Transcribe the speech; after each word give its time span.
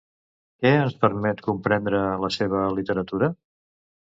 Què 0.63 0.71
ens 0.85 0.95
permet 1.03 1.43
comprendre 1.49 2.01
la 2.25 2.33
seva 2.39 2.65
literatura? 2.81 3.29